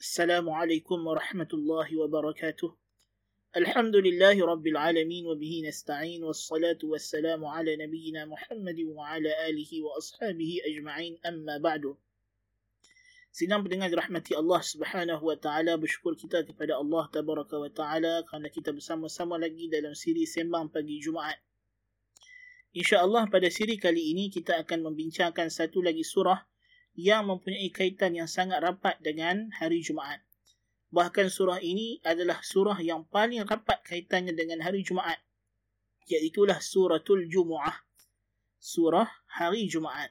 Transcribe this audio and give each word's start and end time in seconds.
السلام 0.00 0.50
عليكم 0.50 1.06
ورحمة 1.06 1.48
الله 1.52 1.88
وبركاته 2.00 2.76
الحمد 3.56 3.96
لله 3.96 4.46
رب 4.46 4.66
العالمين 4.66 5.26
وبه 5.26 5.62
نستعين 5.68 6.24
والصلاة 6.24 6.80
والسلام 6.82 7.44
على 7.44 7.76
نبينا 7.76 8.24
محمد 8.24 8.80
وعلى 8.96 9.30
آله 9.48 9.82
وأصحابه 9.84 10.50
أجمعين 10.64 11.20
أما 11.26 11.60
بعد 11.60 11.84
Sidang 13.28 13.60
pendengar 13.60 13.92
dirahmati 13.92 14.32
Allah 14.40 14.64
Subhanahu 14.64 15.20
wa 15.20 15.36
taala 15.36 15.76
bersyukur 15.76 16.16
kita 16.16 16.48
kepada 16.48 16.80
Allah 16.80 17.04
Tabaraka 17.12 17.60
wa 17.60 17.68
taala 17.68 18.24
kerana 18.24 18.48
kita 18.48 18.72
bersama-sama 18.72 19.36
lagi 19.36 19.68
dalam 19.68 19.92
siri 19.92 20.24
sembang 20.24 20.72
pagi 20.72 20.96
Jumaat. 20.96 21.36
Insya-Allah 22.72 23.28
pada 23.28 23.52
siri 23.52 23.76
kali 23.76 24.16
ini 24.16 24.32
kita 24.32 24.64
akan 24.64 24.80
membincangkan 24.80 25.52
satu 25.52 25.84
lagi 25.84 26.08
surah 26.08 26.40
yang 26.98 27.26
mempunyai 27.26 27.70
kaitan 27.70 28.16
yang 28.18 28.26
sangat 28.26 28.60
rapat 28.62 28.98
dengan 29.02 29.50
hari 29.56 29.82
Jumaat. 29.82 30.22
Bahkan 30.90 31.30
surah 31.30 31.62
ini 31.62 32.02
adalah 32.02 32.42
surah 32.42 32.78
yang 32.82 33.06
paling 33.06 33.46
rapat 33.46 33.78
kaitannya 33.86 34.34
dengan 34.34 34.58
hari 34.62 34.82
Jumaat. 34.82 35.22
Iaitulah 36.10 36.58
suratul 36.58 37.30
Jumu'ah. 37.30 37.86
Surah 38.58 39.06
hari 39.38 39.70
Jumaat 39.70 40.10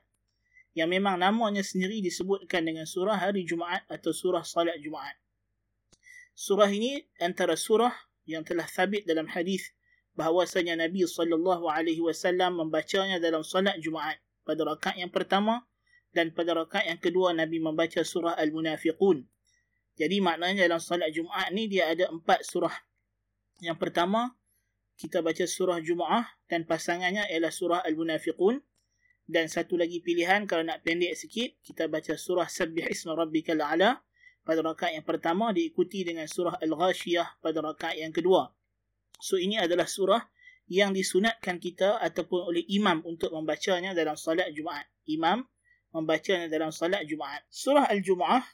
yang 0.78 0.90
memang 0.90 1.20
namanya 1.20 1.66
sendiri 1.66 2.00
disebutkan 2.00 2.64
dengan 2.64 2.88
surah 2.88 3.20
hari 3.20 3.44
Jumaat 3.44 3.84
atau 3.92 4.16
surah 4.16 4.48
salat 4.48 4.80
Jumaat. 4.80 5.20
Surah 6.32 6.72
ini 6.72 7.04
antara 7.20 7.60
surah 7.60 7.92
yang 8.24 8.48
telah 8.48 8.64
sabit 8.70 9.04
dalam 9.04 9.28
hadis 9.28 9.76
bahawasanya 10.16 10.80
Nabi 10.80 11.04
sallallahu 11.04 11.68
alaihi 11.68 12.00
wasallam 12.00 12.64
membacanya 12.64 13.20
dalam 13.20 13.44
salat 13.44 13.76
Jumaat 13.84 14.24
pada 14.48 14.64
rakaat 14.64 15.04
yang 15.04 15.12
pertama 15.12 15.68
dan 16.14 16.34
pada 16.34 16.58
rakaat 16.58 16.90
yang 16.90 17.02
kedua 17.02 17.34
Nabi 17.36 17.62
membaca 17.62 18.02
surah 18.02 18.34
Al-Munafiqun. 18.38 19.22
Jadi 20.00 20.18
maknanya 20.24 20.66
dalam 20.66 20.82
salat 20.82 21.12
Jumaat 21.12 21.52
ni 21.52 21.68
dia 21.68 21.92
ada 21.92 22.08
empat 22.10 22.48
surah. 22.48 22.74
Yang 23.60 23.78
pertama 23.78 24.34
kita 24.96 25.20
baca 25.20 25.44
surah 25.44 25.80
Jumaat 25.84 26.28
dan 26.48 26.64
pasangannya 26.64 27.28
ialah 27.30 27.52
surah 27.52 27.84
Al-Munafiqun 27.84 28.64
dan 29.30 29.46
satu 29.46 29.78
lagi 29.78 30.02
pilihan 30.02 30.50
kalau 30.50 30.66
nak 30.66 30.82
pendek 30.82 31.14
sikit 31.14 31.62
kita 31.62 31.86
baca 31.86 32.18
surah 32.18 32.50
Sabbih 32.50 32.90
Isma 32.90 33.14
Rabbikal 33.14 33.62
A'la 33.62 34.02
pada 34.42 34.66
rakaat 34.66 34.98
yang 34.98 35.06
pertama 35.06 35.54
diikuti 35.54 36.02
dengan 36.02 36.26
surah 36.26 36.58
Al-Ghashiyah 36.58 37.38
pada 37.38 37.62
rakaat 37.62 38.02
yang 38.02 38.10
kedua. 38.10 38.50
So 39.22 39.38
ini 39.38 39.62
adalah 39.62 39.86
surah 39.86 40.26
yang 40.72 40.96
disunatkan 40.96 41.62
kita 41.62 42.02
ataupun 42.02 42.50
oleh 42.50 42.64
imam 42.72 43.06
untuk 43.06 43.30
membacanya 43.36 43.94
dalam 43.94 44.18
salat 44.18 44.50
Jumaat. 44.56 44.90
Imam 45.06 45.46
membacanya 45.94 46.50
dalam 46.52 46.70
salat 46.70 47.06
Jumaat. 47.06 47.46
Surah 47.50 47.90
Al-Jumu'ah 47.90 48.46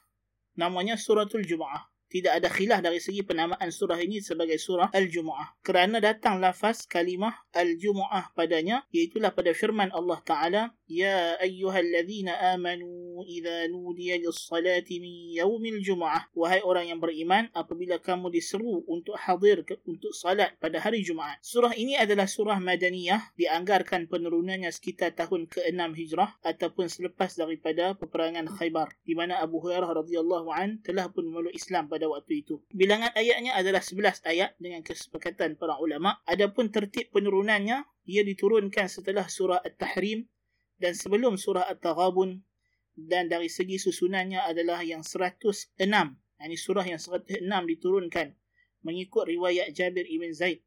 namanya 0.55 0.95
Suratul 0.95 1.43
Jumu'ah 1.43 1.94
tidak 2.15 2.39
ada 2.39 2.47
khilaf 2.47 2.79
dari 2.79 3.03
segi 3.03 3.27
penamaan 3.27 3.67
surah 3.67 3.99
ini 3.99 4.23
sebagai 4.23 4.55
surah 4.55 4.87
Al-Jumu'ah. 4.95 5.59
Kerana 5.59 5.99
datang 5.99 6.39
lafaz 6.39 6.87
kalimah 6.87 7.35
Al-Jumu'ah 7.51 8.31
padanya, 8.31 8.87
iaitulah 8.95 9.35
pada 9.35 9.51
firman 9.51 9.91
Allah 9.91 10.23
Ta'ala, 10.23 10.63
Ya 10.85 11.33
ayyuhalladzina 11.41 12.55
amanu 12.55 13.19
idha 13.25 13.65
nudiya 13.67 14.21
lissalati 14.21 15.01
min 15.03 15.35
yawmil 15.35 15.83
Jumu'ah. 15.83 16.31
Wahai 16.31 16.63
orang 16.63 16.87
yang 16.87 17.03
beriman, 17.03 17.51
apabila 17.51 17.99
kamu 17.99 18.31
diseru 18.31 18.85
untuk 18.87 19.19
hadir 19.19 19.67
ke, 19.67 19.75
untuk 19.83 20.15
salat 20.15 20.55
pada 20.61 20.79
hari 20.79 21.01
Jumaat. 21.01 21.41
Surah 21.41 21.73
ini 21.73 21.97
adalah 21.97 22.29
surah 22.29 22.61
Madaniyah, 22.61 23.35
dianggarkan 23.35 24.07
penurunannya 24.07 24.69
sekitar 24.69 25.17
tahun 25.17 25.49
ke-6 25.49 25.81
Hijrah 25.97 26.37
ataupun 26.45 26.85
selepas 26.87 27.33
daripada 27.33 27.97
peperangan 27.97 28.45
Khaybar, 28.45 28.93
di 29.03 29.17
mana 29.17 29.41
Abu 29.41 29.59
Hurairah 29.59 30.05
radhiyallahu 30.05 30.53
an 30.53 30.79
telah 30.85 31.09
pun 31.09 31.25
memeluk 31.25 31.51
Islam 31.57 31.89
pada 31.89 32.04
pada 32.05 32.21
waktu 32.21 32.45
itu. 32.45 32.61
Bilangan 32.69 33.09
ayatnya 33.17 33.57
adalah 33.57 33.81
11 33.81 34.21
ayat 34.29 34.53
dengan 34.61 34.85
kesepakatan 34.85 35.57
para 35.57 35.81
ulama. 35.81 36.21
Adapun 36.29 36.69
tertib 36.69 37.09
penurunannya, 37.09 37.81
ia 38.05 38.21
diturunkan 38.21 38.85
setelah 38.85 39.25
surah 39.25 39.65
At-Tahrim 39.65 40.29
dan 40.77 40.93
sebelum 40.93 41.41
surah 41.41 41.65
At-Taghabun 41.65 42.45
dan 42.93 43.25
dari 43.25 43.49
segi 43.49 43.81
susunannya 43.81 44.45
adalah 44.45 44.85
yang 44.85 45.01
106. 45.01 45.49
Ini 45.81 46.57
surah 46.61 46.85
yang 46.85 47.01
106 47.01 47.41
diturunkan 47.41 48.37
mengikut 48.85 49.25
riwayat 49.25 49.73
Jabir 49.73 50.05
ibn 50.05 50.29
Zaid. 50.29 50.61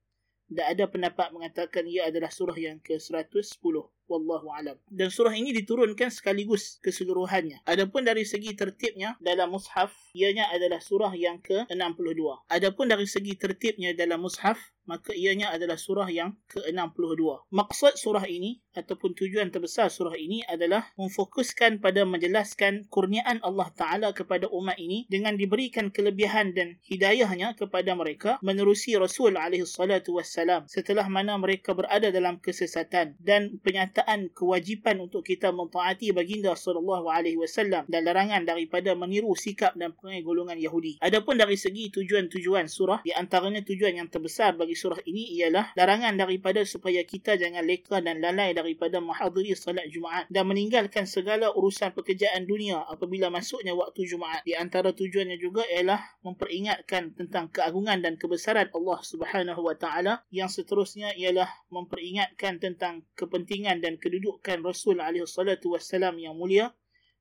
Dan 0.51 0.75
ada 0.75 0.91
pendapat 0.91 1.31
mengatakan 1.31 1.87
ia 1.87 2.11
adalah 2.11 2.35
surah 2.35 2.59
yang 2.59 2.83
ke-110 2.83 3.63
wallahu 4.09 4.49
alam. 4.51 4.75
Dan 4.89 5.13
surah 5.13 5.37
ini 5.37 5.53
diturunkan 5.53 6.09
sekaligus 6.09 6.81
keseluruhannya. 6.81 7.63
Adapun 7.69 8.03
dari 8.03 8.25
segi 8.25 8.57
tertibnya 8.57 9.15
dalam 9.21 9.53
mushaf 9.53 9.93
ianya 10.17 10.49
adalah 10.51 10.81
surah 10.81 11.13
yang 11.15 11.39
ke-62. 11.45 12.49
Adapun 12.49 12.89
dari 12.89 13.05
segi 13.05 13.37
tertibnya 13.37 13.93
dalam 13.93 14.25
mushaf 14.25 14.59
maka 14.89 15.13
ianya 15.13 15.53
adalah 15.53 15.77
surah 15.77 16.09
yang 16.09 16.33
ke-62. 16.49 17.53
Maksud 17.53 18.01
surah 18.01 18.25
ini 18.25 18.65
ataupun 18.73 19.13
tujuan 19.13 19.53
terbesar 19.53 19.93
surah 19.93 20.17
ini 20.17 20.41
adalah 20.49 20.89
memfokuskan 20.97 21.85
pada 21.85 22.09
menjelaskan 22.09 22.89
kurniaan 22.89 23.45
Allah 23.45 23.69
Ta'ala 23.77 24.09
kepada 24.17 24.49
umat 24.49 24.81
ini 24.81 25.05
dengan 25.13 25.37
diberikan 25.37 25.93
kelebihan 25.93 26.57
dan 26.57 26.81
hidayahnya 26.89 27.53
kepada 27.59 27.93
mereka 27.93 28.41
menerusi 28.41 28.97
Rasul 28.97 29.37
SAW 29.37 30.71
setelah 30.71 31.07
mana 31.11 31.37
mereka 31.37 31.77
berada 31.77 32.09
dalam 32.09 32.41
kesesatan 32.41 33.19
dan 33.21 33.61
penyataan 33.61 34.33
kewajipan 34.33 35.03
untuk 35.05 35.27
kita 35.27 35.53
mentaati 35.53 36.15
baginda 36.15 36.55
SAW 36.55 37.85
dan 37.91 38.01
larangan 38.07 38.47
daripada 38.47 38.95
meniru 38.95 39.35
sikap 39.35 39.75
dan 39.75 39.93
perangai 39.93 40.23
golongan 40.23 40.57
Yahudi. 40.57 41.03
Adapun 41.03 41.37
dari 41.37 41.59
segi 41.59 41.91
tujuan-tujuan 41.91 42.71
surah, 42.71 43.03
di 43.03 43.11
antaranya 43.11 43.61
tujuan 43.67 43.99
yang 43.99 44.09
terbesar 44.09 44.55
bagi 44.55 44.78
surah 44.79 45.03
ini 45.03 45.35
ialah 45.43 45.75
larangan 45.75 46.15
daripada 46.15 46.63
supaya 46.63 47.03
kita 47.03 47.35
jangan 47.35 47.67
leka 47.67 47.99
dan 47.99 48.23
lalai 48.23 48.55
daripada 48.55 49.03
menghadiri 49.03 49.59
salat 49.59 49.91
Jumaat 49.91 50.31
dan 50.31 50.47
meninggalkan 50.47 51.11
segala 51.11 51.51
urusan 51.51 51.91
pekerjaan 51.91 52.47
dunia 52.47 52.87
apabila 52.87 53.27
masuknya 53.35 53.75
waktu 53.75 54.07
Jumaat. 54.07 54.47
Di 54.47 54.55
antara 54.55 54.95
tujuannya 54.95 55.35
juga 55.43 55.67
ialah 55.67 55.99
memperingatkan 56.23 57.19
tentang 57.19 57.51
keagungan 57.51 57.99
dan 57.99 58.15
kebesaran 58.15 58.71
Allah 58.71 58.99
Subhanahu 59.03 59.67
wa 59.67 59.75
taala 59.75 60.23
yang 60.31 60.47
seterusnya 60.47 61.19
ialah 61.19 61.51
memperingatkan 61.75 62.63
tentang 62.63 63.03
kepentingan 63.19 63.83
dan 63.83 63.99
kedudukan 63.99 64.63
Rasul 64.63 65.03
alaihi 65.03 65.27
salatu 65.27 65.75
wasallam 65.75 66.23
yang 66.23 66.39
mulia 66.39 66.71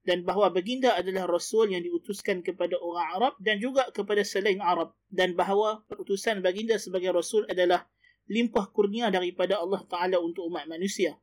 dan 0.07 0.23
bahawa 0.23 0.55
baginda 0.55 0.95
adalah 0.95 1.27
rasul 1.27 1.67
yang 1.67 1.83
diutuskan 1.83 2.39
kepada 2.39 2.79
orang 2.79 3.07
Arab 3.19 3.33
dan 3.43 3.59
juga 3.59 3.91
kepada 3.91 4.23
selain 4.23 4.63
Arab 4.63 4.95
dan 5.11 5.35
bahawa 5.35 5.83
utusan 5.91 6.39
baginda 6.39 6.79
sebagai 6.79 7.11
rasul 7.11 7.43
adalah 7.51 7.83
limpah 8.31 8.71
kurnia 8.71 9.11
daripada 9.11 9.59
Allah 9.59 9.83
Taala 9.83 10.23
untuk 10.23 10.47
umat 10.47 10.63
manusia 10.71 11.19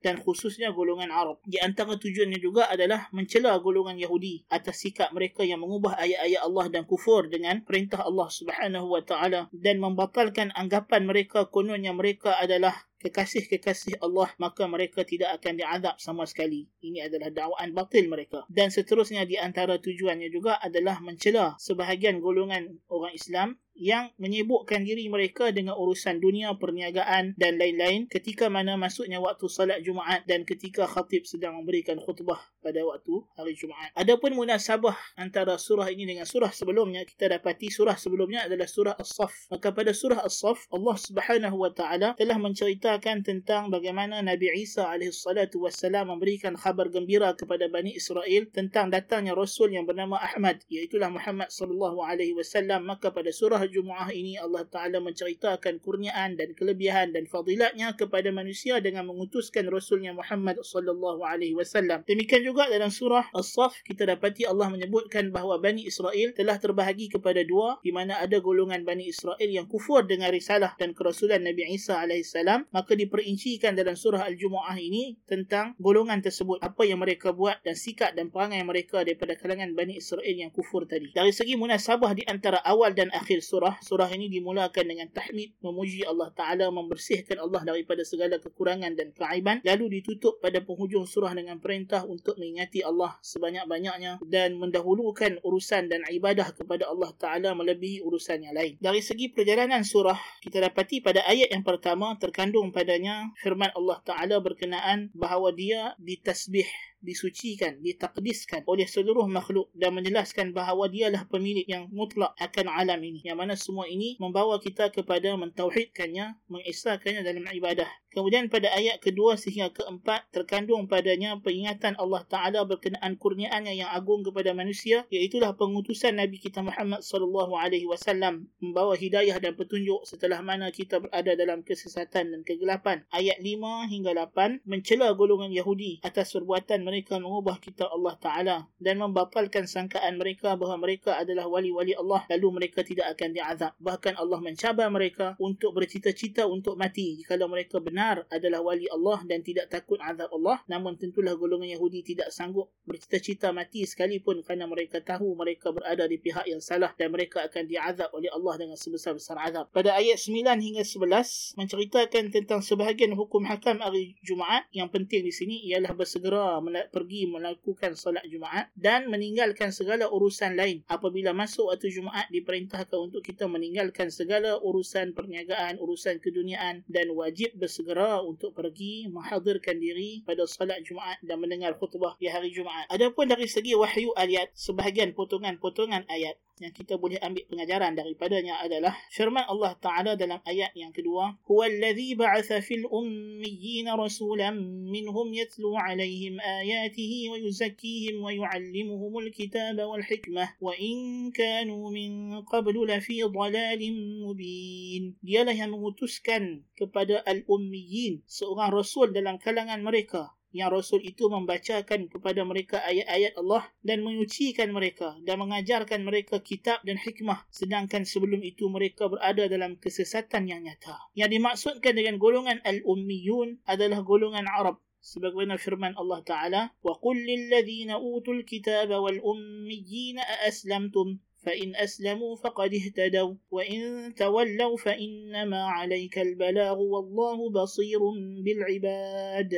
dan 0.00 0.16
khususnya 0.16 0.72
golongan 0.72 1.12
Arab. 1.12 1.44
Di 1.44 1.60
antara 1.60 1.96
tujuannya 1.96 2.40
juga 2.40 2.68
adalah 2.72 3.12
mencela 3.12 3.56
golongan 3.60 4.00
Yahudi 4.00 4.48
atas 4.48 4.80
sikap 4.80 5.12
mereka 5.12 5.44
yang 5.44 5.60
mengubah 5.60 5.96
ayat-ayat 6.00 6.40
Allah 6.40 6.66
dan 6.72 6.82
kufur 6.88 7.28
dengan 7.28 7.60
perintah 7.64 8.04
Allah 8.04 8.28
Subhanahu 8.32 8.88
wa 8.88 9.04
taala 9.04 9.52
dan 9.52 9.76
membatalkan 9.76 10.56
anggapan 10.56 11.04
mereka 11.04 11.48
kononnya 11.52 11.92
mereka 11.92 12.36
adalah 12.40 12.89
kekasih-kekasih 13.00 13.98
Allah 14.04 14.30
maka 14.36 14.68
mereka 14.68 15.02
tidak 15.02 15.40
akan 15.40 15.58
diazab 15.58 15.96
sama 15.98 16.28
sekali. 16.28 16.68
Ini 16.84 17.08
adalah 17.08 17.32
dakwaan 17.32 17.72
batil 17.72 18.06
mereka. 18.12 18.44
Dan 18.52 18.68
seterusnya 18.68 19.24
di 19.24 19.40
antara 19.40 19.80
tujuannya 19.80 20.28
juga 20.28 20.60
adalah 20.60 21.00
mencela 21.00 21.56
sebahagian 21.56 22.20
golongan 22.20 22.78
orang 22.92 23.16
Islam 23.16 23.56
yang 23.80 24.12
menyibukkan 24.20 24.84
diri 24.84 25.08
mereka 25.08 25.48
dengan 25.56 25.72
urusan 25.80 26.20
dunia, 26.20 26.52
perniagaan 26.60 27.32
dan 27.40 27.56
lain-lain 27.56 28.12
ketika 28.12 28.52
mana 28.52 28.76
masuknya 28.76 29.24
waktu 29.24 29.48
salat 29.48 29.80
Jumaat 29.80 30.28
dan 30.28 30.44
ketika 30.44 30.84
khatib 30.84 31.24
sedang 31.24 31.56
memberikan 31.56 31.96
khutbah 31.96 32.36
pada 32.60 32.84
waktu 32.84 33.24
hari 33.40 33.56
Jumaat. 33.56 33.88
Adapun 33.96 34.36
munasabah 34.36 34.92
antara 35.16 35.56
surah 35.56 35.88
ini 35.88 36.04
dengan 36.04 36.28
surah 36.28 36.52
sebelumnya, 36.52 37.08
kita 37.08 37.32
dapati 37.32 37.72
surah 37.72 37.96
sebelumnya 37.96 38.44
adalah 38.44 38.68
surah 38.68 38.94
As-Saff. 39.00 39.48
Maka 39.48 39.72
pada 39.72 39.96
surah 39.96 40.28
As-Saff, 40.28 40.68
Allah 40.68 40.96
Subhanahu 41.00 41.56
wa 41.56 41.72
taala 41.72 42.12
telah 42.20 42.36
menceritakan 42.36 42.89
tentang 42.98 43.70
bagaimana 43.70 44.18
Nabi 44.24 44.50
Isa 44.58 44.90
alaihi 44.90 45.14
salatu 45.14 45.62
wassalam 45.62 46.10
memberikan 46.10 46.58
khabar 46.58 46.90
gembira 46.90 47.30
kepada 47.38 47.70
Bani 47.70 47.94
Israel 47.94 48.50
tentang 48.50 48.90
datangnya 48.90 49.38
rasul 49.38 49.70
yang 49.70 49.86
bernama 49.86 50.18
Ahmad, 50.18 50.64
iaitu 50.66 50.98
Muhammad 50.98 51.52
sallallahu 51.52 52.02
alaihi 52.02 52.34
wasallam. 52.34 52.88
Maka 52.88 53.14
pada 53.14 53.30
surah 53.30 53.62
Jumu'ah 53.68 54.10
ini 54.10 54.40
Allah 54.40 54.66
Ta'ala 54.66 54.98
menceritakan 54.98 55.78
kurniaan 55.84 56.34
dan 56.34 56.56
kelebihan 56.56 57.12
dan 57.12 57.28
fadilatnya 57.28 57.94
kepada 57.94 58.32
manusia 58.32 58.80
dengan 58.80 59.06
mengutuskan 59.06 59.68
Rasulnya 59.68 60.16
Muhammad 60.16 60.58
sallallahu 60.64 61.20
alaihi 61.20 61.52
wasallam. 61.52 62.02
Demikian 62.08 62.42
juga 62.42 62.66
dalam 62.72 62.88
surah 62.88 63.28
As-Saff 63.36 63.84
kita 63.84 64.08
dapati 64.08 64.48
Allah 64.48 64.72
menyebutkan 64.72 65.28
bahawa 65.28 65.60
Bani 65.60 65.84
Israel 65.84 66.32
telah 66.32 66.56
terbahagi 66.56 67.12
kepada 67.12 67.44
dua 67.44 67.76
di 67.84 67.92
mana 67.92 68.16
ada 68.16 68.40
golongan 68.40 68.82
Bani 68.82 69.12
Israel 69.12 69.44
yang 69.44 69.68
kufur 69.68 70.08
dengan 70.08 70.32
risalah 70.32 70.72
dan 70.80 70.96
kerasulan 70.96 71.44
Nabi 71.44 71.68
Isa 71.74 72.00
alaihi 72.00 72.24
salam 72.24 72.64
maka 72.80 72.96
diperincikan 72.96 73.76
dalam 73.76 73.92
surah 73.92 74.24
Al-Jumu'ah 74.24 74.80
ini 74.80 75.20
tentang 75.28 75.76
golongan 75.76 76.24
tersebut, 76.24 76.64
apa 76.64 76.88
yang 76.88 77.04
mereka 77.04 77.36
buat 77.36 77.60
dan 77.60 77.76
sikap 77.76 78.16
dan 78.16 78.32
perangai 78.32 78.64
mereka 78.64 79.04
daripada 79.04 79.36
kalangan 79.36 79.76
Bani 79.76 80.00
Israel 80.00 80.24
yang 80.32 80.48
kufur 80.48 80.88
tadi. 80.88 81.12
Dari 81.12 81.28
segi 81.28 81.60
munasabah 81.60 82.16
di 82.16 82.24
antara 82.24 82.56
awal 82.64 82.96
dan 82.96 83.12
akhir 83.12 83.44
surah, 83.44 83.76
surah 83.84 84.08
ini 84.16 84.32
dimulakan 84.32 84.88
dengan 84.88 85.12
tahmid, 85.12 85.60
memuji 85.60 86.08
Allah 86.08 86.32
Ta'ala, 86.32 86.72
membersihkan 86.72 87.36
Allah 87.36 87.60
daripada 87.68 88.00
segala 88.00 88.40
kekurangan 88.40 88.96
dan 88.96 89.12
keaiban, 89.12 89.60
lalu 89.60 90.00
ditutup 90.00 90.40
pada 90.40 90.64
penghujung 90.64 91.04
surah 91.04 91.36
dengan 91.36 91.60
perintah 91.60 92.08
untuk 92.08 92.40
mengingati 92.40 92.80
Allah 92.80 93.20
sebanyak-banyaknya 93.20 94.24
dan 94.24 94.56
mendahulukan 94.56 95.36
urusan 95.44 95.92
dan 95.92 96.00
ibadah 96.08 96.56
kepada 96.56 96.88
Allah 96.88 97.12
Ta'ala 97.20 97.52
melebihi 97.52 98.00
urusan 98.00 98.48
yang 98.48 98.56
lain. 98.56 98.80
Dari 98.80 99.04
segi 99.04 99.28
perjalanan 99.28 99.84
surah, 99.84 100.16
kita 100.40 100.64
dapati 100.64 101.04
pada 101.04 101.20
ayat 101.28 101.52
yang 101.52 101.66
pertama 101.66 102.14
terkandung 102.16 102.69
padanya 102.72 103.30
firman 103.42 103.70
Allah 103.74 103.98
Ta'ala 104.02 104.36
berkenaan 104.42 105.10
bahawa 105.14 105.54
dia 105.54 105.94
ditasbih 106.00 106.66
disucikan, 107.00 107.80
ditakdiskan 107.80 108.64
oleh 108.68 108.84
seluruh 108.84 109.24
makhluk 109.26 109.72
dan 109.72 109.96
menjelaskan 109.96 110.52
bahawa 110.52 110.86
dialah 110.88 111.24
pemilik 111.26 111.64
yang 111.64 111.88
mutlak 111.90 112.36
akan 112.36 112.68
alam 112.68 113.00
ini. 113.00 113.24
Yang 113.24 113.36
mana 113.36 113.54
semua 113.56 113.88
ini 113.88 114.20
membawa 114.20 114.60
kita 114.60 114.92
kepada 114.92 115.34
mentauhidkannya, 115.36 116.36
mengisahkannya 116.48 117.24
dalam 117.24 117.44
ibadah. 117.50 117.88
Kemudian 118.10 118.50
pada 118.50 118.74
ayat 118.74 118.98
kedua 118.98 119.38
sehingga 119.38 119.70
keempat 119.70 120.34
terkandung 120.34 120.90
padanya 120.90 121.38
peringatan 121.38 121.94
Allah 121.94 122.26
Ta'ala 122.26 122.66
berkenaan 122.66 123.14
kurniaannya 123.14 123.78
yang 123.78 123.86
agung 123.86 124.26
kepada 124.26 124.50
manusia 124.50 125.06
iaitulah 125.14 125.54
pengutusan 125.54 126.18
Nabi 126.18 126.42
kita 126.42 126.58
Muhammad 126.58 127.06
sallallahu 127.06 127.54
alaihi 127.54 127.86
wasallam 127.86 128.50
membawa 128.58 128.98
hidayah 128.98 129.38
dan 129.38 129.54
petunjuk 129.54 130.02
setelah 130.10 130.42
mana 130.42 130.74
kita 130.74 130.98
berada 130.98 131.38
dalam 131.38 131.62
kesesatan 131.62 132.34
dan 132.34 132.40
kegelapan. 132.42 133.06
Ayat 133.14 133.38
5 133.38 133.86
hingga 133.94 134.10
8 134.10 134.66
mencela 134.66 135.14
golongan 135.14 135.54
Yahudi 135.54 136.02
atas 136.02 136.34
perbuatan 136.34 136.82
mereka 136.90 137.22
mengubah 137.22 137.62
kitab 137.62 137.86
Allah 137.94 138.18
Ta'ala 138.18 138.56
dan 138.82 138.98
membatalkan 138.98 139.70
sangkaan 139.70 140.18
mereka 140.18 140.58
bahawa 140.58 140.82
mereka 140.82 141.14
adalah 141.14 141.46
wali-wali 141.46 141.94
Allah 141.94 142.26
lalu 142.26 142.58
mereka 142.58 142.82
tidak 142.82 143.14
akan 143.14 143.30
diazab. 143.30 143.72
Bahkan 143.78 144.18
Allah 144.18 144.42
mencabar 144.42 144.90
mereka 144.90 145.38
untuk 145.38 145.78
bercita-cita 145.78 146.50
untuk 146.50 146.74
mati 146.74 147.22
jika 147.22 147.38
mereka 147.46 147.78
benar 147.78 148.26
adalah 148.26 148.58
wali 148.58 148.90
Allah 148.90 149.22
dan 149.22 149.46
tidak 149.46 149.70
takut 149.70 150.02
azab 150.02 150.26
Allah. 150.34 150.66
Namun 150.66 150.98
tentulah 150.98 151.38
golongan 151.38 151.70
Yahudi 151.70 152.02
tidak 152.02 152.34
sanggup 152.34 152.74
bercita-cita 152.82 153.54
mati 153.54 153.86
sekalipun 153.86 154.42
kerana 154.42 154.66
mereka 154.66 154.98
tahu 154.98 155.38
mereka 155.38 155.70
berada 155.70 156.10
di 156.10 156.18
pihak 156.18 156.50
yang 156.50 156.58
salah 156.58 156.90
dan 156.98 157.14
mereka 157.14 157.46
akan 157.46 157.70
diazab 157.70 158.10
oleh 158.10 158.34
Allah 158.34 158.54
dengan 158.58 158.74
sebesar-besar 158.74 159.38
azab. 159.38 159.70
Pada 159.70 159.94
ayat 159.94 160.18
9 160.18 160.42
hingga 160.58 160.82
11 160.82 161.54
menceritakan 161.54 162.34
tentang 162.34 162.60
sebahagian 162.66 163.14
hukum 163.14 163.46
hakam 163.46 163.78
hari 163.78 164.18
Jumaat 164.26 164.66
yang 164.74 164.90
penting 164.90 165.22
di 165.22 165.30
sini 165.30 165.62
ialah 165.70 165.94
bersegera 165.94 166.58
pergi 166.88 167.28
melakukan 167.28 167.92
solat 167.92 168.24
Jumaat 168.24 168.72
dan 168.72 169.12
meninggalkan 169.12 169.68
segala 169.76 170.08
urusan 170.08 170.56
lain. 170.56 170.80
Apabila 170.88 171.36
masuk 171.36 171.68
waktu 171.68 171.92
Jumaat 171.92 172.32
diperintahkan 172.32 172.96
untuk 172.96 173.20
kita 173.20 173.44
meninggalkan 173.44 174.08
segala 174.08 174.56
urusan 174.64 175.12
perniagaan, 175.12 175.76
urusan 175.76 176.16
keduniaan 176.24 176.88
dan 176.88 177.12
wajib 177.12 177.52
bersegera 177.60 178.24
untuk 178.24 178.56
pergi 178.56 179.10
menghadirkan 179.12 179.76
diri 179.76 180.24
pada 180.24 180.48
solat 180.48 180.80
Jumaat 180.80 181.20
dan 181.20 181.36
mendengar 181.36 181.76
khutbah 181.76 182.16
di 182.16 182.32
hari 182.32 182.48
Jumaat. 182.54 182.88
Adapun 182.88 183.28
dari 183.28 183.44
segi 183.44 183.76
wahyu 183.76 184.16
ayat, 184.16 184.48
sebahagian 184.56 185.12
potongan-potongan 185.12 186.08
ayat 186.08 186.40
yang 186.60 186.76
kita 186.76 187.00
boleh 187.00 187.16
ambil 187.24 187.44
pengajaran 187.48 187.96
daripadanya 187.96 188.60
adalah 188.60 188.92
firman 189.08 189.44
Allah 189.48 189.72
Ta'ala 189.80 190.12
dalam 190.14 190.44
ayat 190.44 190.76
yang 190.76 190.92
kedua 190.92 191.40
huwa 191.48 191.64
alladhi 191.64 192.12
ba'atha 192.14 192.60
fil 192.60 192.84
ummiyin 192.86 193.88
rasulan 193.96 194.60
minhum 194.88 195.32
yatlu 195.32 195.72
alaihim 195.74 196.36
ayatihi 196.38 197.32
wa 197.32 197.36
yuzakkihim 197.40 198.20
wa 198.20 198.28
yu'allimuhumul 198.28 199.32
kitaba 199.32 199.88
wal 199.88 200.04
hikmah 200.04 200.52
wa 200.60 200.76
in 200.76 201.32
kanu 201.32 201.88
min 201.88 202.44
qablu 202.44 202.84
lafi 202.84 203.20
dalalin 203.24 204.20
mubin. 204.20 205.16
Dialah 205.24 205.54
yang 205.54 205.72
mengutuskan 205.72 206.66
kepada 206.76 207.22
al-ummiyin 207.24 208.20
seorang 208.26 208.74
rasul 208.74 209.14
dalam 209.14 209.40
kalangan 209.40 209.80
mereka 209.80 210.34
yang 210.55 210.71
Rasul 210.71 211.03
itu 211.03 211.27
membacakan 211.27 212.07
kepada 212.07 212.47
mereka 212.47 212.79
ayat-ayat 212.87 213.35
Allah 213.35 213.67
dan 213.83 214.07
menyucikan 214.07 214.71
mereka 214.71 215.19
dan 215.27 215.43
mengajarkan 215.43 216.07
mereka 216.07 216.39
kitab 216.39 216.79
dan 216.87 216.95
hikmah 216.95 217.43
sedangkan 217.51 218.07
sebelum 218.07 218.39
itu 218.39 218.71
mereka 218.71 219.11
berada 219.11 219.51
dalam 219.51 219.75
kesesatan 219.75 220.47
yang 220.47 220.63
nyata. 220.63 220.95
Yang 221.11 221.35
dimaksudkan 221.35 221.99
dengan 221.99 222.15
golongan 222.15 222.63
Al-Ummiyun 222.63 223.67
adalah 223.67 223.99
golongan 223.99 224.47
Arab 224.47 224.79
sebagaimana 225.03 225.59
firman 225.59 225.91
Allah 225.99 226.23
Ta'ala 226.23 226.61
وَقُلْ 226.81 227.27
لِلَّذِينَ 227.27 227.91
أُوتُوا 227.91 228.33
الْكِتَابَ 228.33 228.89
وَالْأُمِّيِّينَ 228.89 230.17
أَأَسْلَمْتُمْ 230.23 231.19
فإن 231.45 231.77
أسلموا 231.77 232.35
فقد 232.35 232.73
اهتدوا 232.73 233.35
وإن 233.53 234.13
تولوا 234.17 234.77
فإنما 234.77 235.61
عليك 235.63 236.19
البلاغ 236.19 236.77
والله 236.79 237.49
بصير 237.49 238.01
بالعباد 238.41 239.53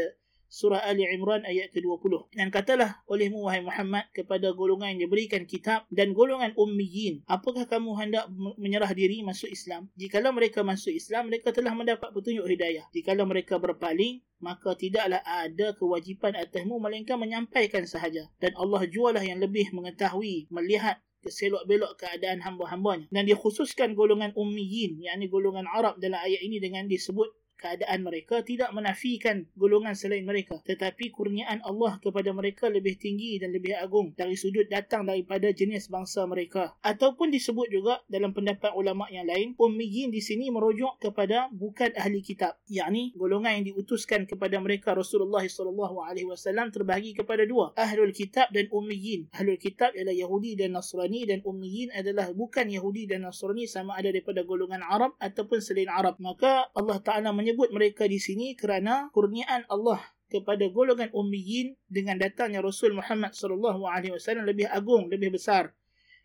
surah 0.52 0.84
Ali 0.84 1.08
Imran 1.08 1.48
ayat 1.48 1.72
ke-20. 1.72 2.36
Dan 2.36 2.52
katalah 2.52 3.00
olehmu 3.08 3.48
wahai 3.48 3.64
Muhammad 3.64 4.04
kepada 4.12 4.52
golongan 4.52 4.92
yang 4.92 5.08
diberikan 5.08 5.48
kitab 5.48 5.88
dan 5.88 6.12
golongan 6.12 6.52
ummiyin, 6.60 7.24
apakah 7.24 7.64
kamu 7.64 7.96
hendak 7.96 8.28
menyerah 8.60 8.92
diri 8.92 9.24
masuk 9.24 9.48
Islam? 9.48 9.88
Jikalau 9.96 10.36
mereka 10.36 10.60
masuk 10.60 10.92
Islam, 10.92 11.32
mereka 11.32 11.56
telah 11.56 11.72
mendapat 11.72 12.12
petunjuk 12.12 12.44
hidayah. 12.44 12.84
Jikalau 12.92 13.24
mereka 13.24 13.56
berpaling, 13.56 14.20
maka 14.44 14.76
tidaklah 14.76 15.24
ada 15.24 15.72
kewajipan 15.72 16.36
atasmu 16.36 16.76
melainkan 16.76 17.16
menyampaikan 17.16 17.88
sahaja. 17.88 18.28
Dan 18.36 18.52
Allah 18.60 18.84
jualah 18.84 19.24
yang 19.24 19.40
lebih 19.40 19.72
mengetahui, 19.72 20.52
melihat 20.52 21.00
keselok-belok 21.22 21.96
keadaan 21.96 22.42
hamba-hambanya. 22.42 23.06
Dan 23.08 23.24
dikhususkan 23.24 23.94
golongan 23.94 24.34
ummiyin, 24.36 25.00
yakni 25.00 25.30
golongan 25.30 25.64
Arab 25.70 25.96
dalam 26.02 26.18
ayat 26.18 26.42
ini 26.42 26.58
dengan 26.58 26.90
disebut 26.90 27.30
keadaan 27.62 28.02
mereka 28.02 28.42
tidak 28.42 28.74
menafikan 28.74 29.46
golongan 29.54 29.94
selain 29.94 30.26
mereka. 30.26 30.58
Tetapi 30.66 31.14
kurniaan 31.14 31.62
Allah 31.62 32.02
kepada 32.02 32.34
mereka 32.34 32.66
lebih 32.66 32.98
tinggi 32.98 33.38
dan 33.38 33.54
lebih 33.54 33.78
agung 33.78 34.10
dari 34.18 34.34
sudut 34.34 34.66
datang 34.66 35.06
daripada 35.06 35.54
jenis 35.54 35.86
bangsa 35.86 36.26
mereka. 36.26 36.74
Ataupun 36.82 37.30
disebut 37.30 37.68
juga 37.70 38.02
dalam 38.08 38.34
pendapat 38.34 38.74
ulama 38.74 39.06
yang 39.12 39.28
lain 39.28 39.54
ummiyin 39.60 40.08
di 40.08 40.18
sini 40.18 40.48
merujuk 40.48 40.98
kepada 40.98 41.52
bukan 41.52 41.92
ahli 41.94 42.24
kitab. 42.24 42.56
Yakni 42.66 43.12
golongan 43.14 43.60
yang 43.60 43.66
diutuskan 43.70 44.24
kepada 44.24 44.58
mereka 44.58 44.96
Rasulullah 44.96 45.44
sallallahu 45.44 46.02
alaihi 46.02 46.26
wasallam 46.26 46.72
terbahagi 46.72 47.12
kepada 47.12 47.44
dua 47.44 47.76
ahlul 47.76 48.16
kitab 48.16 48.48
dan 48.50 48.66
ummiyin. 48.72 49.28
Ahlul 49.36 49.60
kitab 49.60 49.92
ialah 49.92 50.16
Yahudi 50.16 50.56
dan 50.56 50.72
Nasrani 50.72 51.28
dan 51.28 51.44
ummiyin 51.44 51.92
adalah 51.92 52.32
bukan 52.32 52.72
Yahudi 52.72 53.04
dan 53.04 53.28
Nasrani 53.28 53.68
sama 53.68 53.94
ada 54.00 54.08
daripada 54.08 54.40
golongan 54.42 54.80
Arab 54.80 55.12
ataupun 55.20 55.60
selain 55.60 55.92
Arab. 55.92 56.16
Maka 56.16 56.72
Allah 56.72 56.98
Taala 57.04 57.30
menyebut 57.36 57.51
menyebut 57.52 57.68
mereka 57.68 58.08
di 58.08 58.16
sini 58.16 58.56
kerana 58.56 59.12
kurniaan 59.12 59.68
Allah 59.68 60.00
kepada 60.32 60.64
golongan 60.72 61.12
ummiyin 61.12 61.76
dengan 61.84 62.16
datangnya 62.16 62.64
Rasul 62.64 62.96
Muhammad 62.96 63.36
sallallahu 63.36 63.84
alaihi 63.84 64.16
wasallam 64.16 64.48
lebih 64.48 64.64
agung, 64.72 65.12
lebih 65.12 65.36
besar. 65.36 65.76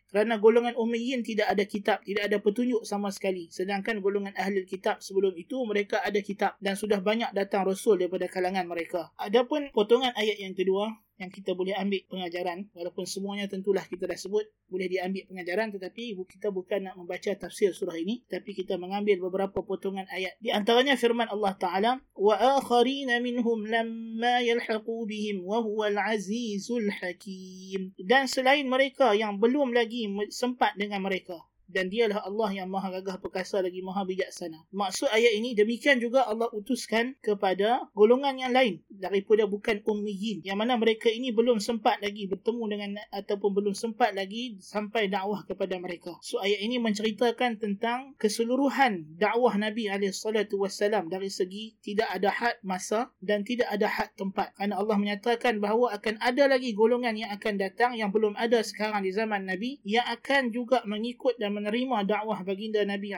Kerana 0.08 0.40
golongan 0.40 0.72
ummiyin 0.80 1.20
tidak 1.20 1.52
ada 1.52 1.68
kitab, 1.68 2.00
tidak 2.08 2.32
ada 2.32 2.40
petunjuk 2.40 2.88
sama 2.88 3.12
sekali. 3.12 3.52
Sedangkan 3.52 4.00
golongan 4.00 4.32
ahli 4.40 4.64
kitab 4.64 5.04
sebelum 5.04 5.36
itu 5.36 5.60
mereka 5.68 6.00
ada 6.00 6.24
kitab 6.24 6.56
dan 6.64 6.80
sudah 6.80 7.04
banyak 7.04 7.36
datang 7.36 7.68
Rasul 7.68 8.00
daripada 8.00 8.32
kalangan 8.32 8.64
mereka. 8.72 9.12
Adapun 9.20 9.68
potongan 9.76 10.16
ayat 10.16 10.40
yang 10.40 10.56
kedua, 10.56 10.96
yang 11.18 11.34
kita 11.34 11.58
boleh 11.58 11.74
ambil 11.74 12.02
pengajaran. 12.10 12.70
Walaupun 12.78 13.10
semuanya 13.10 13.50
tentulah 13.50 13.82
kita 13.86 14.06
dah 14.06 14.18
sebut 14.18 14.46
boleh 14.70 14.86
diambil 14.86 15.26
pengajaran 15.26 15.74
tetapi 15.74 16.14
kita 16.30 16.54
bukan 16.54 16.90
nak 16.90 16.96
membaca 16.96 17.34
tafsir 17.34 17.74
surah 17.74 17.98
ini. 17.98 18.22
Tapi 18.30 18.54
kita 18.54 18.78
mengambil 18.78 19.18
beberapa 19.26 19.66
potongan 19.66 20.06
ayat. 20.14 20.38
Di 20.38 20.54
antaranya 20.54 20.94
firman 20.94 21.26
Allah 21.34 21.54
taala 21.58 21.92
wa 22.14 22.38
akharina 22.38 23.18
minhum 23.18 23.66
lamma 23.66 24.46
yalhaqu 24.46 25.10
bihim 25.10 25.42
wa 25.42 25.66
huwal 25.66 25.98
azizul 25.98 26.86
hakim. 27.02 27.98
Dan 27.98 28.30
selain 28.30 28.70
mereka 28.70 29.18
yang 29.18 29.42
belum 29.42 29.74
lagi 29.74 30.06
sempat 30.30 30.78
dengan 30.78 31.02
mereka 31.02 31.47
dan 31.68 31.92
dialah 31.92 32.24
Allah 32.24 32.50
yang 32.64 32.72
maha 32.72 32.90
gagah 33.00 33.20
perkasa 33.20 33.60
lagi 33.60 33.84
maha 33.84 34.08
bijaksana. 34.08 34.64
Maksud 34.72 35.12
ayat 35.12 35.36
ini 35.36 35.54
demikian 35.54 36.00
juga 36.00 36.24
Allah 36.24 36.48
utuskan 36.56 37.20
kepada 37.20 37.86
golongan 37.92 38.40
yang 38.40 38.52
lain 38.56 38.80
daripada 38.88 39.44
bukan 39.46 39.84
ummiyin 39.84 40.42
yang 40.48 40.56
mana 40.56 40.80
mereka 40.80 41.12
ini 41.12 41.36
belum 41.36 41.60
sempat 41.60 42.00
lagi 42.00 42.26
bertemu 42.32 42.64
dengan 42.72 42.90
ataupun 43.12 43.52
belum 43.52 43.74
sempat 43.76 44.16
lagi 44.16 44.58
sampai 44.64 45.12
dakwah 45.12 45.44
kepada 45.44 45.76
mereka. 45.78 46.16
So 46.24 46.40
ayat 46.40 46.64
ini 46.64 46.80
menceritakan 46.80 47.60
tentang 47.60 48.16
keseluruhan 48.16 49.20
dakwah 49.20 49.54
Nabi 49.60 49.92
SAW 50.08 51.12
dari 51.12 51.28
segi 51.28 51.76
tidak 51.84 52.08
ada 52.14 52.32
had 52.32 52.58
masa 52.64 53.12
dan 53.20 53.44
tidak 53.44 53.68
ada 53.68 53.92
had 53.92 54.10
tempat. 54.16 54.56
Kerana 54.56 54.80
Allah 54.80 54.96
menyatakan 54.96 55.60
bahawa 55.60 55.92
akan 56.00 56.16
ada 56.24 56.48
lagi 56.48 56.72
golongan 56.72 57.20
yang 57.20 57.32
akan 57.36 57.60
datang 57.60 57.92
yang 57.98 58.10
belum 58.14 58.40
ada 58.40 58.64
sekarang 58.64 59.04
di 59.04 59.12
zaman 59.12 59.44
Nabi 59.50 59.82
yang 59.84 60.06
akan 60.08 60.54
juga 60.56 60.86
mengikut 60.88 61.36
dan 61.42 61.57
menerima 61.58 62.06
dakwah 62.06 62.46
baginda 62.46 62.86
Nabi 62.86 63.18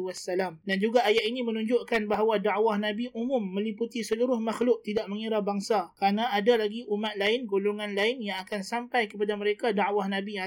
wassalam. 0.00 0.56
Dan 0.64 0.76
juga 0.80 1.04
ayat 1.04 1.28
ini 1.28 1.44
menunjukkan 1.44 2.08
bahawa 2.08 2.40
dakwah 2.40 2.80
Nabi 2.80 3.12
umum 3.12 3.44
meliputi 3.44 4.00
seluruh 4.00 4.40
makhluk 4.40 4.80
tidak 4.80 5.04
mengira 5.12 5.44
bangsa. 5.44 5.92
Karena 6.00 6.32
ada 6.32 6.56
lagi 6.56 6.88
umat 6.88 7.14
lain, 7.20 7.44
golongan 7.44 7.92
lain 7.92 8.24
yang 8.24 8.40
akan 8.40 8.64
sampai 8.64 9.06
kepada 9.12 9.36
mereka 9.36 9.76
dakwah 9.76 10.08
Nabi 10.08 10.40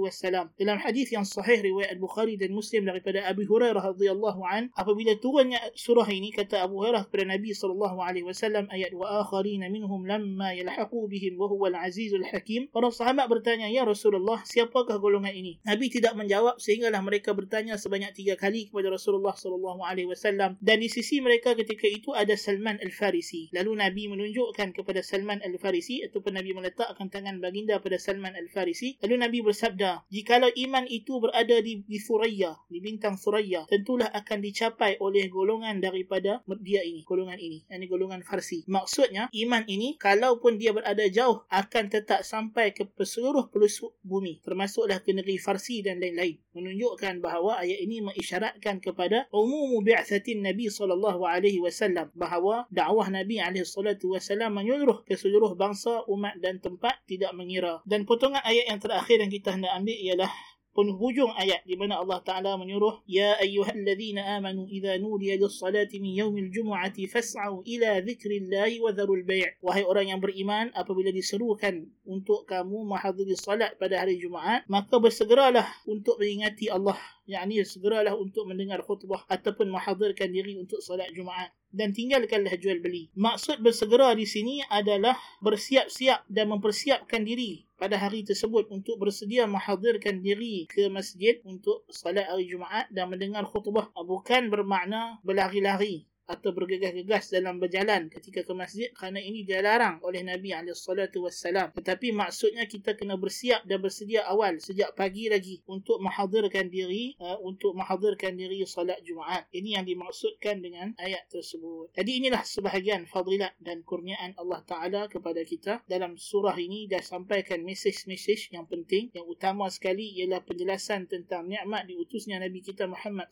wassalam. 0.00 0.48
Dalam 0.56 0.78
hadis 0.80 1.12
yang 1.12 1.26
sahih 1.28 1.60
riwayat 1.60 2.00
Bukhari 2.00 2.40
dan 2.40 2.54
Muslim 2.54 2.88
daripada 2.88 3.26
Abu 3.28 3.44
Hurairah 3.44 3.94
radhiyallahu 3.94 4.40
an, 4.46 4.72
apabila 4.78 5.18
turunnya 5.20 5.60
surah 5.74 6.06
ini 6.08 6.30
kata 6.32 6.64
Abu 6.64 6.80
Hurairah 6.80 7.10
kepada 7.10 7.34
Nabi 7.34 7.52
sallallahu 7.52 7.98
alaihi 8.00 8.26
wasallam 8.26 8.70
ayat 8.70 8.94
wa 8.94 9.20
akharin 9.20 9.66
minhum 9.68 10.06
lamma 10.06 10.54
yalhaqu 10.54 11.10
bihim 11.10 11.36
wa 11.36 11.50
huwa 11.50 11.74
al-azizul 11.74 12.24
hakim. 12.24 12.70
Para 12.70 12.88
sahabat 12.94 13.26
bertanya, 13.26 13.68
"Ya 13.68 13.82
Rasulullah, 13.82 14.40
siapakah 14.46 14.96
golongan 15.02 15.34
ini?" 15.34 15.58
Nabi 15.66 15.90
tidak 15.90 16.14
menjawab 16.14 16.53
sehinggalah 16.58 17.00
mereka 17.02 17.34
bertanya 17.34 17.76
sebanyak 17.76 18.14
tiga 18.14 18.34
kali 18.38 18.70
kepada 18.70 18.90
Rasulullah 18.92 19.34
sallallahu 19.34 19.82
alaihi 19.82 20.08
wasallam 20.10 20.56
dan 20.60 20.76
di 20.80 20.88
sisi 20.88 21.18
mereka 21.24 21.56
ketika 21.58 21.88
itu 21.90 22.12
ada 22.14 22.36
Salman 22.38 22.78
Al-Farisi. 22.82 23.50
Lalu 23.56 23.72
Nabi 23.80 24.02
menunjukkan 24.12 24.76
kepada 24.76 25.00
Salman 25.00 25.40
Al-Farisi 25.40 26.04
ataupun 26.04 26.36
Nabi 26.36 26.52
meletakkan 26.52 27.08
tangan 27.08 27.40
baginda 27.40 27.80
pada 27.80 27.96
Salman 27.96 28.36
Al-Farisi. 28.36 29.00
Lalu 29.00 29.14
Nabi 29.24 29.38
bersabda, 29.40 30.04
"Jikalau 30.12 30.52
iman 30.52 30.84
itu 30.86 31.16
berada 31.18 31.56
di, 31.64 31.82
di 31.86 31.98
Thuraya, 31.98 32.60
di 32.68 32.78
bintang 32.84 33.16
Thuraya, 33.16 33.64
tentulah 33.70 34.12
akan 34.12 34.38
dicapai 34.44 35.00
oleh 35.00 35.26
golongan 35.32 35.80
daripada 35.80 36.44
dia 36.60 36.84
ini, 36.84 37.02
golongan 37.02 37.40
ini, 37.40 37.64
ini 37.66 37.86
golongan 37.88 38.20
Farsi." 38.20 38.68
Maksudnya, 38.68 39.32
iman 39.32 39.64
ini 39.66 39.96
kalaupun 39.96 40.60
dia 40.60 40.76
berada 40.76 41.04
jauh 41.08 41.42
akan 41.48 41.84
tetap 41.88 42.20
sampai 42.26 42.76
ke 42.76 42.84
seluruh 43.00 43.48
pelosok 43.48 43.96
bumi, 44.04 44.44
termasuklah 44.44 45.00
ke 45.00 45.16
negeri 45.16 45.40
Farsi 45.40 45.80
dan 45.80 46.00
lain-lain. 46.02 46.43
Menunjukkan 46.54 47.18
bahawa 47.18 47.66
ayat 47.66 47.82
ini 47.82 47.98
mengisyaratkan 47.98 48.78
kepada 48.78 49.26
umum 49.34 49.82
bi'athatin 49.82 50.40
Nabi 50.40 50.70
sallallahu 50.70 51.26
alaihi 51.26 51.58
wasallam 51.58 52.14
bahawa 52.14 52.70
dakwah 52.70 53.10
Nabi 53.10 53.42
alaihi 53.42 53.66
salatu 53.66 54.14
wasallam 54.14 54.54
menyeluruh 54.54 55.02
ke 55.02 55.18
seluruh 55.18 55.58
bangsa, 55.58 56.06
umat 56.06 56.38
dan 56.38 56.62
tempat 56.62 57.02
tidak 57.10 57.34
mengira. 57.34 57.82
Dan 57.82 58.06
potongan 58.06 58.40
ayat 58.46 58.70
yang 58.70 58.78
terakhir 58.78 59.18
yang 59.18 59.32
kita 59.34 59.50
hendak 59.58 59.74
ambil 59.74 59.98
ialah 59.98 60.30
penghujung 60.74 61.30
ayat 61.38 61.62
di 61.62 61.78
mana 61.78 62.02
Allah 62.02 62.18
Taala 62.26 62.58
menyuruh 62.58 63.06
ya 63.06 63.38
ayyuhalladzina 63.38 64.36
amanu 64.36 64.66
idza 64.66 64.98
nudiya 64.98 65.38
lis-salati 65.38 66.02
min 66.02 66.18
yaumil 66.18 66.50
jumu'ati 66.50 67.06
fas'au 67.06 67.62
ila 67.62 68.02
dzikrillahi 68.02 68.82
wa 68.82 68.90
dharul 68.90 69.22
bai' 69.22 69.54
wahai 69.62 69.86
orang 69.86 70.10
yang 70.10 70.20
beriman 70.20 70.74
apabila 70.74 71.14
diserukan 71.14 71.86
untuk 72.02 72.42
kamu 72.50 72.90
menghadiri 72.90 73.38
salat 73.38 73.78
pada 73.78 74.02
hari 74.02 74.18
Jumaat 74.18 74.66
maka 74.66 74.98
bersegeralah 74.98 75.64
untuk 75.86 76.18
mengingati 76.18 76.66
Allah 76.68 76.98
yakni 77.24 77.64
segeralah 77.64 78.12
untuk 78.16 78.44
mendengar 78.48 78.84
khutbah 78.84 79.24
ataupun 79.28 79.72
menghadirkan 79.72 80.28
diri 80.28 80.60
untuk 80.60 80.80
salat 80.84 81.08
Jumaat 81.16 81.52
dan 81.74 81.90
tinggalkanlah 81.90 82.54
jual 82.60 82.78
beli. 82.78 83.10
Maksud 83.18 83.58
bersegera 83.64 84.14
di 84.14 84.28
sini 84.28 84.62
adalah 84.70 85.18
bersiap-siap 85.42 86.28
dan 86.30 86.52
mempersiapkan 86.52 87.26
diri 87.26 87.66
pada 87.74 87.98
hari 87.98 88.22
tersebut 88.22 88.70
untuk 88.70 89.02
bersedia 89.02 89.48
menghadirkan 89.50 90.22
diri 90.22 90.70
ke 90.70 90.86
masjid 90.86 91.42
untuk 91.42 91.82
salat 91.90 92.30
hari 92.30 92.46
Jumaat 92.46 92.86
dan 92.94 93.10
mendengar 93.10 93.42
khutbah. 93.48 93.90
Bukan 93.98 94.52
bermakna 94.52 95.18
berlari-lari 95.26 96.06
atau 96.24 96.56
bergegas-gegas 96.56 97.28
dalam 97.30 97.60
berjalan 97.60 98.08
ketika 98.08 98.40
ke 98.42 98.52
masjid 98.56 98.88
kerana 98.96 99.20
ini 99.20 99.44
dilarang 99.44 100.00
oleh 100.00 100.24
Nabi 100.24 100.56
SAW. 100.72 101.76
Tetapi 101.76 102.16
maksudnya 102.16 102.64
kita 102.64 102.96
kena 102.96 103.20
bersiap 103.20 103.62
dan 103.68 103.84
bersedia 103.84 104.24
awal 104.24 104.56
sejak 104.58 104.96
pagi 104.96 105.28
lagi 105.28 105.60
untuk 105.68 106.00
menghadirkan 106.00 106.72
diri 106.72 107.12
uh, 107.20 107.36
untuk 107.44 107.76
menghadirkan 107.76 108.34
diri 108.40 108.64
salat 108.64 109.00
Jumaat. 109.04 109.46
Ini 109.52 109.80
yang 109.80 109.84
dimaksudkan 109.84 110.64
dengan 110.64 110.96
ayat 110.96 111.28
tersebut. 111.28 111.92
Jadi 111.92 112.10
inilah 112.24 112.40
sebahagian 112.40 113.04
fadilat 113.04 113.52
dan 113.60 113.84
kurniaan 113.84 114.32
Allah 114.40 114.64
Taala 114.64 115.02
kepada 115.12 115.44
kita 115.44 115.84
dalam 115.84 116.16
surah 116.16 116.56
ini 116.56 116.88
dah 116.88 117.04
sampaikan 117.04 117.60
mesej-mesej 117.60 118.56
yang 118.56 118.64
penting 118.64 119.12
yang 119.12 119.28
utama 119.28 119.68
sekali 119.68 120.16
ialah 120.16 120.40
penjelasan 120.40 121.04
tentang 121.04 121.44
nikmat 121.44 121.84
diutusnya 121.84 122.40
Nabi 122.40 122.64
kita 122.64 122.88
Muhammad 122.88 123.28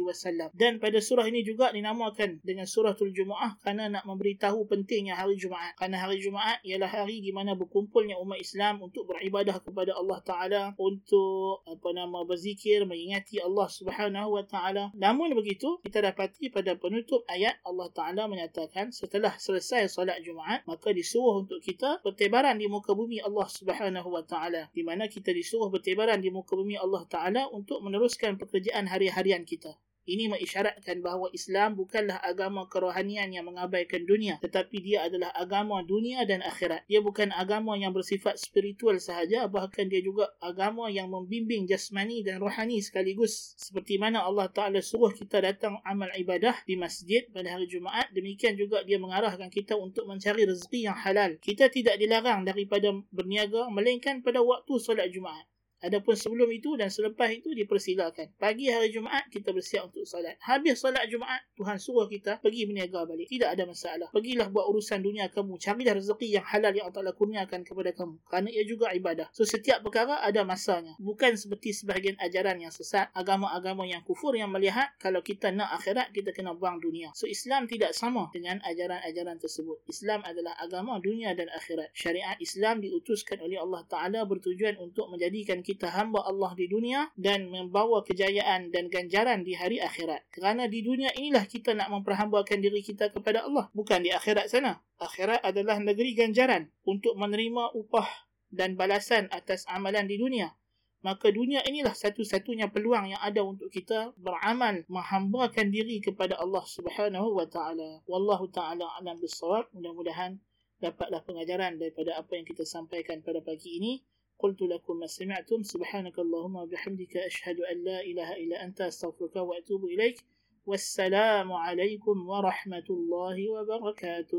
wasallam. 0.00 0.48
Dan 0.56 0.80
pada 0.80 0.98
surah 1.02 1.28
ini 1.28 1.44
juga 1.44 1.68
dinamakan 1.70 1.97
dinamakan 1.98 2.38
dengan 2.46 2.62
suratul 2.62 3.10
Jumaah 3.10 3.58
kerana 3.58 3.90
nak 3.90 4.06
memberitahu 4.06 4.70
pentingnya 4.70 5.18
hari 5.18 5.34
Jumaat. 5.34 5.74
Kerana 5.74 6.06
hari 6.06 6.22
Jumaat 6.22 6.62
ialah 6.62 6.86
hari 6.86 7.18
di 7.18 7.34
mana 7.34 7.58
berkumpulnya 7.58 8.14
umat 8.22 8.38
Islam 8.38 8.78
untuk 8.86 9.10
beribadah 9.10 9.58
kepada 9.58 9.98
Allah 9.98 10.22
Taala, 10.22 10.62
untuk 10.78 11.66
apa 11.66 11.88
nama 11.90 12.22
berzikir, 12.22 12.86
mengingati 12.86 13.42
Allah 13.42 13.66
Subhanahu 13.66 14.38
Wa 14.38 14.44
Taala. 14.46 14.94
Namun 14.94 15.34
begitu, 15.34 15.82
kita 15.82 15.98
dapati 16.06 16.54
pada 16.54 16.78
penutup 16.78 17.26
ayat 17.26 17.58
Allah 17.66 17.90
Taala 17.90 18.30
menyatakan 18.30 18.94
setelah 18.94 19.34
selesai 19.34 19.90
solat 19.90 20.22
Jumaat, 20.22 20.62
maka 20.70 20.94
disuruh 20.94 21.42
untuk 21.42 21.58
kita 21.58 21.98
bertebaran 22.06 22.54
di 22.62 22.70
muka 22.70 22.94
bumi 22.94 23.18
Allah 23.26 23.50
Subhanahu 23.50 24.14
Wa 24.14 24.22
Taala. 24.22 24.70
Di 24.70 24.86
mana 24.86 25.10
kita 25.10 25.34
disuruh 25.34 25.66
bertebaran 25.66 26.22
di 26.22 26.30
muka 26.30 26.54
bumi 26.54 26.78
Allah 26.78 27.02
Taala 27.10 27.50
untuk 27.50 27.82
meneruskan 27.82 28.38
pekerjaan 28.38 28.86
hari-harian 28.86 29.42
kita. 29.42 29.74
Ini 30.08 30.32
mengisyaratkan 30.32 31.04
bahawa 31.04 31.28
Islam 31.36 31.76
bukanlah 31.76 32.16
agama 32.24 32.64
kerohanian 32.64 33.28
yang 33.28 33.44
mengabaikan 33.44 34.08
dunia, 34.08 34.40
tetapi 34.40 34.80
dia 34.80 35.04
adalah 35.04 35.28
agama 35.36 35.84
dunia 35.84 36.24
dan 36.24 36.40
akhirat. 36.40 36.88
Dia 36.88 37.04
bukan 37.04 37.28
agama 37.28 37.76
yang 37.76 37.92
bersifat 37.92 38.40
spiritual 38.40 38.96
sahaja, 39.04 39.44
bahkan 39.52 39.84
dia 39.84 40.00
juga 40.00 40.32
agama 40.40 40.88
yang 40.88 41.12
membimbing 41.12 41.68
jasmani 41.68 42.24
dan 42.24 42.40
rohani 42.40 42.80
sekaligus. 42.80 43.52
Seperti 43.60 44.00
mana 44.00 44.24
Allah 44.24 44.48
Ta'ala 44.48 44.80
suruh 44.80 45.12
kita 45.12 45.44
datang 45.44 45.76
amal 45.84 46.08
ibadah 46.16 46.56
di 46.64 46.80
masjid 46.80 47.28
pada 47.28 47.52
hari 47.52 47.68
Jumaat, 47.68 48.08
demikian 48.16 48.56
juga 48.56 48.80
dia 48.88 48.96
mengarahkan 48.96 49.52
kita 49.52 49.76
untuk 49.76 50.08
mencari 50.08 50.48
rezeki 50.48 50.88
yang 50.88 50.96
halal. 50.96 51.36
Kita 51.36 51.68
tidak 51.68 52.00
dilarang 52.00 52.48
daripada 52.48 52.96
berniaga, 53.12 53.68
melainkan 53.68 54.24
pada 54.24 54.40
waktu 54.40 54.72
solat 54.80 55.12
Jumaat. 55.12 55.44
Adapun 55.78 56.18
sebelum 56.18 56.50
itu 56.50 56.74
dan 56.74 56.90
selepas 56.90 57.30
itu 57.30 57.54
dipersilakan. 57.54 58.34
Pagi 58.34 58.66
hari 58.66 58.90
Jumaat 58.90 59.30
kita 59.30 59.54
bersiap 59.54 59.86
untuk 59.86 60.02
salat. 60.02 60.34
Habis 60.42 60.82
salat 60.82 61.06
Jumaat, 61.06 61.46
Tuhan 61.54 61.78
suruh 61.78 62.10
kita 62.10 62.42
pergi 62.42 62.66
berniaga 62.66 63.06
balik. 63.06 63.30
Tidak 63.30 63.46
ada 63.46 63.62
masalah. 63.62 64.10
Pergilah 64.10 64.50
buat 64.50 64.66
urusan 64.74 64.98
dunia 64.98 65.30
kamu. 65.30 65.54
Carilah 65.62 65.94
rezeki 65.94 66.34
yang 66.34 66.46
halal 66.50 66.74
yang 66.74 66.90
Allah 66.90 67.14
kurniakan 67.14 67.62
kepada 67.62 67.94
kamu. 67.94 68.18
Kerana 68.26 68.48
ia 68.50 68.66
juga 68.66 68.90
ibadah. 68.90 69.30
So 69.30 69.46
setiap 69.46 69.86
perkara 69.86 70.18
ada 70.18 70.42
masanya. 70.42 70.98
Bukan 70.98 71.38
seperti 71.38 71.70
sebahagian 71.70 72.18
ajaran 72.18 72.58
yang 72.58 72.74
sesat. 72.74 73.14
Agama-agama 73.14 73.86
yang 73.86 74.02
kufur 74.02 74.34
yang 74.34 74.50
melihat 74.50 74.90
kalau 74.98 75.22
kita 75.22 75.54
nak 75.54 75.78
akhirat, 75.78 76.10
kita 76.10 76.34
kena 76.34 76.58
buang 76.58 76.82
dunia. 76.82 77.14
So 77.14 77.30
Islam 77.30 77.70
tidak 77.70 77.94
sama 77.94 78.34
dengan 78.34 78.58
ajaran-ajaran 78.66 79.38
tersebut. 79.38 79.86
Islam 79.86 80.26
adalah 80.26 80.58
agama 80.58 80.98
dunia 80.98 81.38
dan 81.38 81.46
akhirat. 81.54 81.94
Syariat 81.94 82.34
Islam 82.42 82.82
diutuskan 82.82 83.38
oleh 83.38 83.62
Allah 83.62 83.86
Ta'ala 83.86 84.26
bertujuan 84.26 84.74
untuk 84.82 85.06
menjadikan 85.14 85.62
kita 85.68 85.92
hamba 85.92 86.24
Allah 86.24 86.56
di 86.56 86.64
dunia 86.64 87.12
dan 87.12 87.52
membawa 87.52 88.00
kejayaan 88.00 88.72
dan 88.72 88.88
ganjaran 88.88 89.44
di 89.44 89.52
hari 89.52 89.76
akhirat. 89.84 90.24
Kerana 90.32 90.64
di 90.64 90.80
dunia 90.80 91.12
inilah 91.12 91.44
kita 91.44 91.76
nak 91.76 91.92
memperhambakan 91.92 92.64
diri 92.64 92.80
kita 92.80 93.12
kepada 93.12 93.44
Allah, 93.44 93.68
bukan 93.76 94.00
di 94.00 94.08
akhirat 94.08 94.48
sana. 94.48 94.80
Akhirat 94.96 95.44
adalah 95.44 95.76
negeri 95.76 96.16
ganjaran 96.16 96.72
untuk 96.88 97.20
menerima 97.20 97.76
upah 97.76 98.08
dan 98.48 98.80
balasan 98.80 99.28
atas 99.28 99.68
amalan 99.68 100.08
di 100.08 100.16
dunia. 100.16 100.56
Maka 101.04 101.30
dunia 101.30 101.62
inilah 101.62 101.94
satu-satunya 101.94 102.74
peluang 102.74 103.14
yang 103.14 103.22
ada 103.22 103.44
untuk 103.44 103.70
kita 103.70 104.16
beramal 104.18 104.82
menghambakan 104.90 105.70
diri 105.70 106.02
kepada 106.02 106.34
Allah 106.40 106.64
Subhanahu 106.64 107.38
wa 107.38 107.46
taala. 107.46 108.02
Wallahu 108.10 108.50
taala 108.50 108.88
alam 108.98 109.14
bisawab. 109.22 109.70
Mudah-mudahan 109.76 110.42
dapatlah 110.82 111.22
pengajaran 111.22 111.78
daripada 111.78 112.18
apa 112.18 112.34
yang 112.34 112.42
kita 112.42 112.66
sampaikan 112.66 113.22
pada 113.22 113.38
pagi 113.44 113.78
ini. 113.78 114.02
قلت 114.38 114.62
لكم 114.62 114.94
ما 115.00 115.06
سمعتم 115.06 115.62
سبحانك 115.62 116.16
اللهم 116.18 116.56
وبحمدك 116.56 117.16
أشهد 117.16 117.58
أن 117.60 117.76
لا 117.84 117.98
إله 118.00 118.28
إلا 118.42 118.56
أنت 118.64 118.80
أستغفرك 118.80 119.36
وأتوب 119.36 119.84
إليك. 119.84 120.18
والسلام 120.66 121.52
عليكم 121.52 122.16
ورحمة 122.28 122.88
الله 122.90 123.36
وبركاته. 123.54 124.38